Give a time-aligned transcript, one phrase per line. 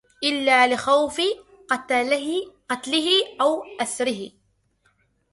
[0.23, 1.17] إلَّا لِخَوْفِ
[2.71, 3.07] قَتْلِهِ
[3.41, 4.31] أَوْ أَسْرِهِ